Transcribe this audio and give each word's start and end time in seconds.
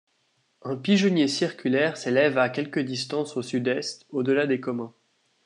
Un 0.63 0.77
pigeonnier 0.77 1.27
circulaire 1.27 1.95
s'élève 1.95 2.39
à 2.39 2.49
quelque 2.49 2.79
distance 2.79 3.37
au 3.37 3.43
sud-est, 3.43 4.07
au-delà 4.09 4.47
des 4.47 4.59
communs. 4.59 4.95